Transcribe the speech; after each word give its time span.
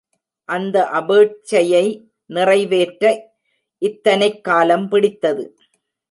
அந்த 0.45 0.89
அபேட்சையை 0.93 2.07
நிறைவேற்ற 2.25 3.33
இத்தனைக் 3.77 4.43
காலம் 4.43 4.89
பிடித்தது. 4.89 5.57